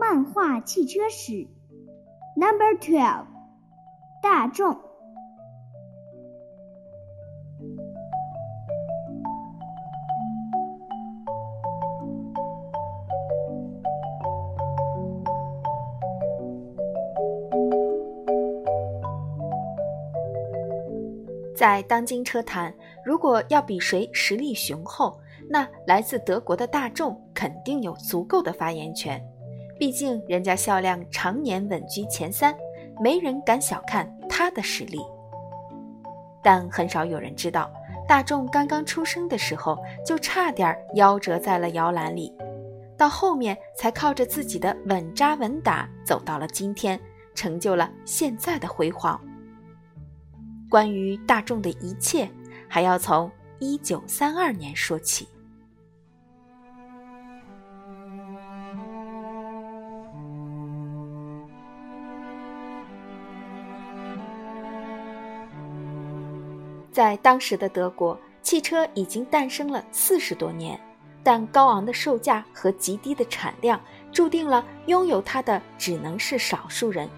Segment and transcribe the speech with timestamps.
[0.00, 1.46] 漫画汽车史
[2.36, 3.26] ，Number Twelve，
[4.22, 4.78] 大众。
[21.56, 22.72] 在当今车坛，
[23.04, 25.18] 如果要比谁实力雄厚，
[25.50, 29.20] 那来自德国的大众肯定有足够的发言权。
[29.78, 32.54] 毕竟人家销量常年稳居前三，
[33.00, 34.98] 没人敢小看它的实力。
[36.42, 37.70] 但很少有人知道，
[38.06, 42.32] 大众刚刚出生的时候就差点夭折在了摇篮里，
[42.96, 46.98] 到后面才靠着自己的稳扎稳打走到了今天，
[47.34, 49.20] 成就了现在的辉煌。
[50.68, 52.28] 关于大众的一切，
[52.68, 55.28] 还要从一九三二年说起。
[66.98, 70.76] 在当时的德国，汽车已经诞生了四十多年，
[71.22, 77.08] 但高昂的售价和极低的产量，注定了拥有它的只能是少数人。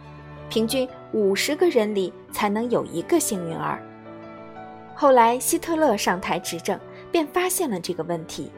[0.51, 3.83] 平均五十个人里才能有一个幸运儿。
[4.95, 6.79] 后来希特勒上台执政，
[7.11, 8.53] 便发现了这个问题。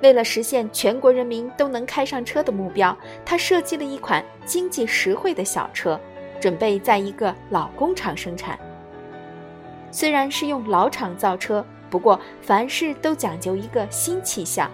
[0.00, 6.00] 为了实现全国人民都能开上车的目标，他设计了一款经济实惠的小车，
[6.40, 8.56] 准备在一个老工厂生产。
[9.90, 14.70] 虽然是用老厂造车，不过凡事都讲究一个新气象。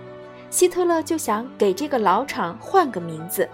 [0.50, 3.48] 希特勒就想给这个老厂换个名字。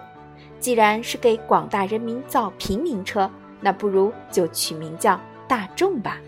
[0.58, 6.18] 既然是给广大人民造平民车，那不如就取名叫大众吧。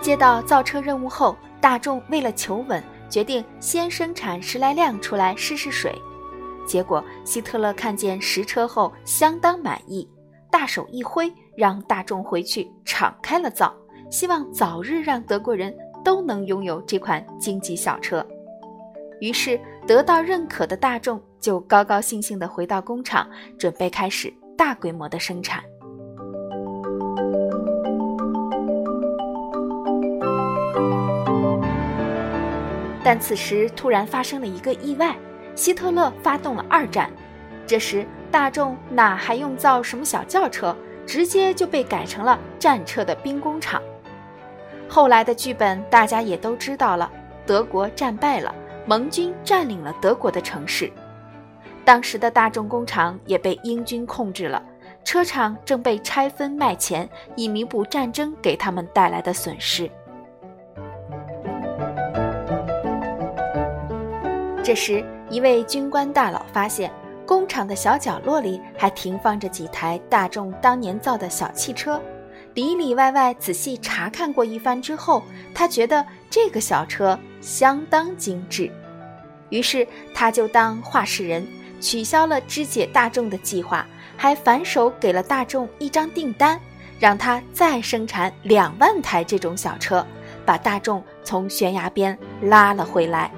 [0.00, 2.80] 接到造车任务后，大众为了求稳，
[3.14, 5.94] 决定先生产十来辆出来试试水。
[6.66, 10.08] 结果希特勒看见实车后相当满意，
[10.50, 11.32] 大手一挥。
[11.56, 13.72] 让大众回去敞开了造，
[14.10, 15.72] 希望早日让德国人
[16.04, 18.26] 都能拥有这款经济小车。
[19.20, 25.62] 于是得到认可的大众就高高兴兴地回到工厂，准备开始大规模的生产。
[33.04, 35.14] 但此时突然发生了一个意外，
[35.54, 37.08] 希特勒发动了二战。
[37.66, 40.74] 这时大众哪还用造什么小轿车？
[41.06, 43.82] 直接就被改成了战车的兵工厂。
[44.88, 47.12] 后来的剧本大家也都知道了，
[47.44, 48.54] 德国战败了，
[48.86, 50.90] 盟军占领了德国的城市，
[51.84, 54.62] 当时的大众工厂也被英军控制了，
[55.04, 59.90] 车厂正被拆分卖钱，以弥补战争给他们带来的损失。
[64.64, 66.90] 这时，一位军官大佬发现。
[67.26, 71.98] 工厂的小角落里还停放着几台大众当年造的小汽车，
[72.52, 75.22] 里里外外仔细查看过一番之后，
[75.54, 78.70] 他觉得这个小车相当精致，
[79.48, 81.46] 于是他就当话事人，
[81.80, 83.86] 取消了肢解大众的计划，
[84.18, 86.60] 还反手给了大众一张订单，
[86.98, 90.06] 让他再生产两万台这种小车，
[90.44, 93.30] 把大众从悬崖边拉了回来。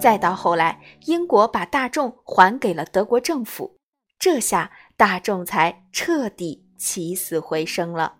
[0.00, 3.76] 再到后来，英国把大众还给了德国政府，
[4.18, 8.14] 这下大众才彻底起死回生了。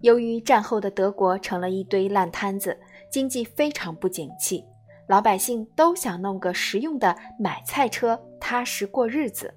[0.00, 2.78] 由于战后的德国成了一堆烂摊子，
[3.10, 4.64] 经济非常不景气，
[5.08, 9.54] 老百姓都想弄个实用的买菜车，踏实过日子。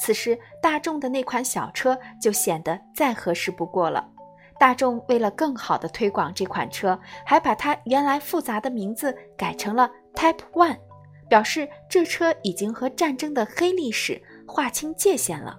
[0.00, 4.08] 此时，大众的那款小车就显得再合适不过了。
[4.58, 10.78] 大众为了更好地推广这款车，还把它原来复杂的名字改成了 Type One，
[11.28, 15.58] 表示这车已经和战争的黑历史划清界限了。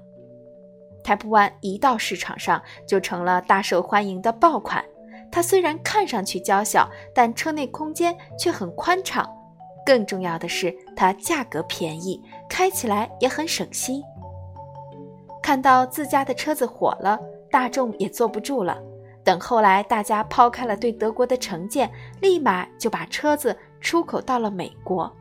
[1.03, 4.83] Type One 一到市场上就成了大受欢迎的爆款。
[5.31, 9.29] 它虽然看上去娇小，但车内空间却很宽敞。
[9.85, 14.03] 更重要的是，它价格便宜，开起来也很省心。
[15.49, 17.19] 看到自家的车子火了，
[17.49, 18.79] 大众也坐不住了。
[19.23, 21.91] 等后来大家抛开了对德国的成见，
[22.21, 25.11] 立马就把车子出口到了美国。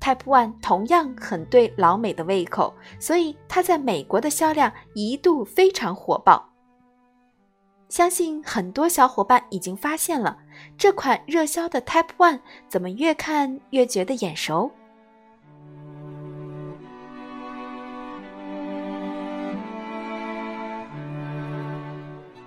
[0.00, 6.48] Type One 同样很对老美的胃口，所以它在美国的销量一度非常火爆。
[7.90, 10.38] 相信很多小伙伴已经发现了，
[10.78, 14.70] 这款热销的 Type One 怎么越看越觉得眼熟？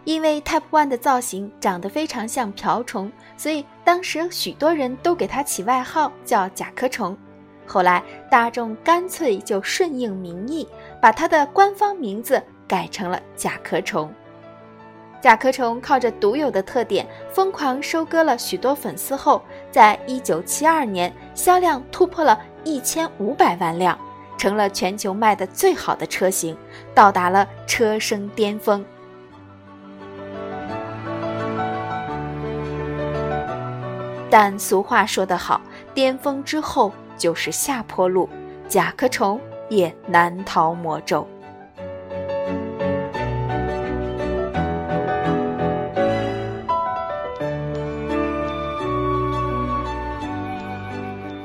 [0.06, 7.18] 因为 Type One 的造型长得非常像瓢虫，所以当时许多人都给它起外号叫甲壳虫。
[7.66, 10.68] 后来大众干脆就顺应民意，
[11.02, 14.13] 把它的官方名字改成了甲壳虫。
[15.19, 19.42] 甲壳虫靠着独有的特点，疯狂收割了许多粉丝后，
[19.72, 23.98] 在一九七二年销量突破了一千五百万辆，
[24.38, 26.56] 成了全球卖的最好的车型，
[26.94, 28.86] 到达了车身巅峰。
[34.38, 35.62] 但俗话说得好，
[35.94, 38.28] 巅峰之后就是下坡路，
[38.68, 39.40] 甲壳虫
[39.70, 41.26] 也难逃魔咒。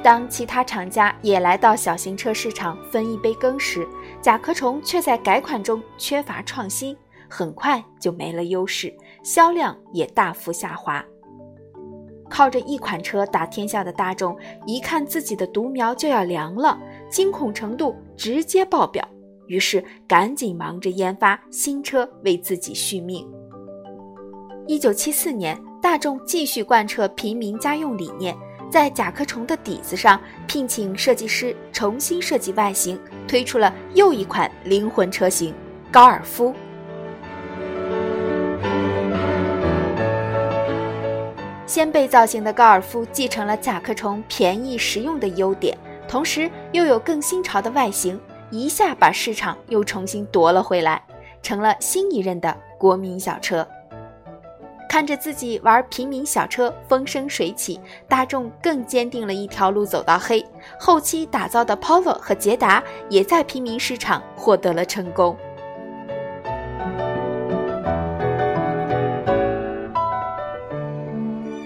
[0.03, 3.87] 当其他厂家也来到小型车市场分一杯羹时，
[4.21, 6.97] 甲壳虫却在改款中缺乏创新，
[7.29, 8.93] 很快就没了优势，
[9.23, 11.05] 销量也大幅下滑。
[12.31, 14.35] 靠着一款车打天下的大众，
[14.65, 16.81] 一看自己的独苗就要凉了，
[17.11, 19.07] 惊恐程度直接爆表，
[19.49, 23.29] 于是赶紧忙着研发新车为自己续命。
[24.67, 28.37] 一九七四年，大众继续贯彻平民家用理念，
[28.71, 32.97] 在甲壳虫的底子上聘请设计师重新设计外形，
[33.27, 35.53] 推出了又一款灵魂车型——
[35.91, 36.55] 高尔夫。
[41.71, 45.79] 掀背造型的高尔夫继承了甲壳虫便宜实用的优点，
[46.09, 48.21] 同时又有更新潮的外形，
[48.51, 51.01] 一下把市场又重新夺了回来，
[51.45, 53.65] 成了新一任的国民小车。
[54.89, 57.79] 看着自己玩平民小车风生水起，
[58.09, 60.45] 大众更坚定了一条路走到黑。
[60.77, 65.37] 后期打造的 Polo 和捷达也在平民市场获得了成功。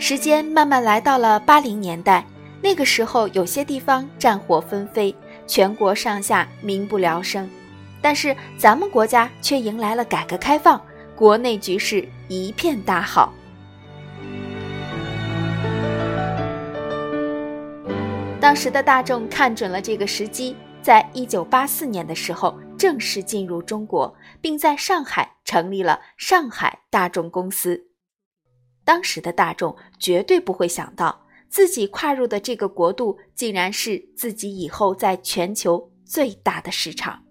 [0.07, 2.23] 时间慢慢来到了八零年代，
[2.61, 5.17] 那个时候有些地方战火纷飞，
[5.47, 7.49] 全国上下民不聊生，
[8.03, 10.79] 但是咱们国家却迎来了改革开放，
[11.17, 13.33] 国内局势一片大好。
[18.39, 27.87] 当时的大众看准了这个时机，在一九八四年的时候正式进入中国，并在上海成立了上海大众公司。
[28.85, 37.23] 当时的大众绝对不会想到，自己跨入的这个国度竟然是自己以后在全球最大的市场。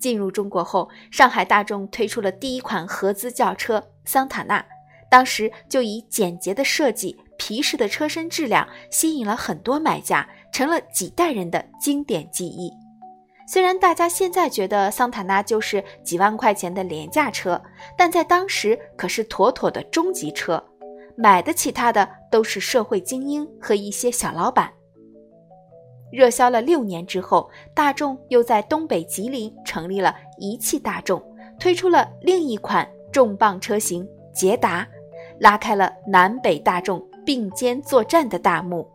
[0.00, 4.64] 进入中国后，上海大众推出了第一款合资轿车桑塔纳，
[5.10, 12.72] 当时就以简洁的设计、皮实的车身质量吸引了很多买家，成了几代人的经典记忆。
[13.52, 17.60] 虽然大家现在觉得桑塔纳就是几万块钱的廉价车，
[17.98, 20.62] 但在当时可是妥妥的中级车，
[21.16, 24.70] 买得起它的都是社会精英和一些小老板。
[26.12, 31.20] 热销了六年之后，大众又在东北吉林成立了一汽大众，
[31.58, 34.86] 推出了另一款重磅车型捷达，
[35.40, 38.88] 拉开了南北大众并肩作战的大幕。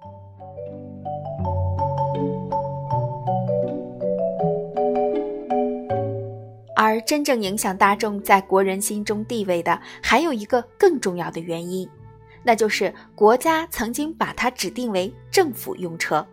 [6.86, 11.89] 而真正影响大众在国人心中地位的，还有一个更重要的原因，
[12.44, 16.24] 那就是国家曾经把它指定为政府用车，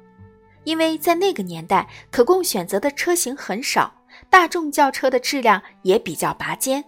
[0.64, 3.94] 因为在那个年代可供选择的车型很少，
[4.28, 6.84] 大众轿车的质量也比较拔尖。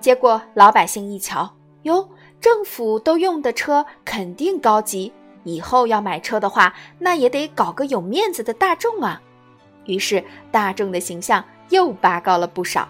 [0.00, 2.08] 结果老百姓一瞧，哟，
[2.40, 5.12] 政府都用的车肯定高级。
[5.48, 9.20] 以后要买车的话，那也得搞个有面子的大众啊。
[9.86, 12.86] 于是大众的形象又拔高了不少。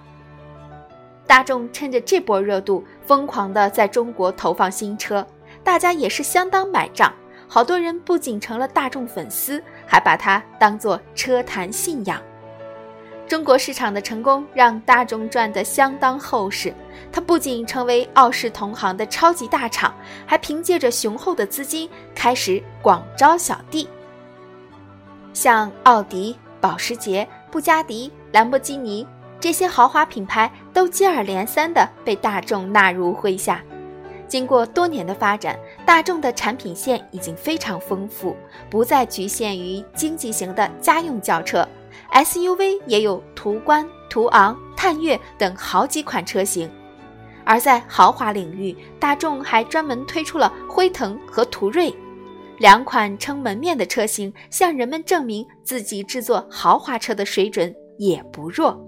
[1.27, 5.25] 大众趁着这波热度，疯狂的在中国投放新车，
[5.63, 7.13] 大家也是相当买账。
[7.47, 12.21] 好多人不仅成了大众粉丝，还把它当做车坛信仰。
[13.29, 16.73] 中国市场的成功让大众赚得相当厚实，
[17.13, 19.95] 它不仅成为傲视同行的超级大厂，
[20.25, 23.87] 还凭借着雄厚的资金开始广招小弟。
[25.35, 29.07] 像奥迪、保时捷、布加迪、兰博基尼
[29.39, 33.63] 这些豪华品牌都接二连三地被大众纳入麾下。
[34.27, 38.35] 经过多年的发展，大众的产品线已经非常丰富，
[38.71, 41.67] 不再局限于经济型的家用轿车。
[42.13, 46.71] SUV 也有途观、途昂、探岳等好几款车型。
[47.45, 51.95] 而在豪华领域，大众还专门推出了辉腾和途锐
[52.59, 58.79] 两款撑门面的车型，向人们证明自己制作豪华车的水准也不弱。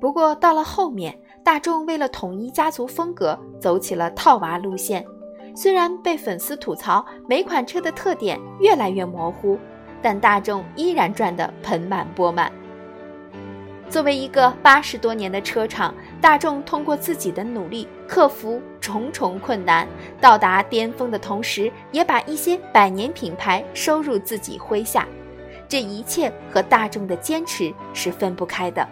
[0.00, 5.02] 不过到了后面，大众为了统一家族风格，走起了套娃路线。
[5.54, 9.58] 虽然被粉丝吐槽每款车的特点越来越模糊。
[10.06, 12.52] 但大众依然赚得盆满钵满。
[13.88, 19.88] 作为一个八十多年的车厂，大众通过自己的努力，克服重重困难，
[20.20, 25.08] 到达巅峰的同时，也把一些百年品牌收入自己麾下。
[25.66, 28.86] 这一切和大众的坚持是分不开的。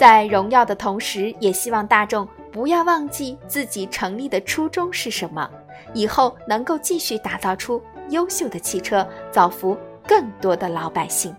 [0.00, 5.46] 在荣耀的同时，也希望大众不要忘记自己成立的初衷是什么。
[5.92, 9.76] 以后能够继续打造出优秀的汽车，造福
[10.08, 11.36] 更多的老百姓。